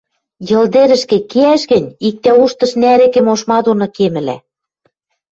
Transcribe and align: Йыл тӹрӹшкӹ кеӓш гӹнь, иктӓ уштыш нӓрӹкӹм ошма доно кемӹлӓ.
Йыл 0.49 0.65
тӹрӹшкӹ 0.73 1.17
кеӓш 1.31 1.61
гӹнь, 1.71 1.93
иктӓ 2.07 2.31
уштыш 2.43 2.71
нӓрӹкӹм 2.81 3.27
ошма 3.33 3.57
доно 3.65 3.87
кемӹлӓ. 3.95 4.37